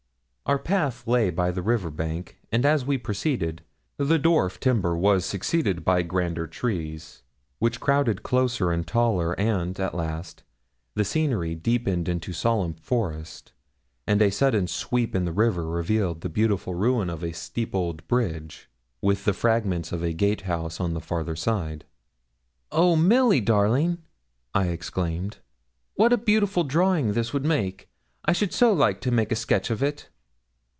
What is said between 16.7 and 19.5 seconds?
ruin of a steep old bridge, with the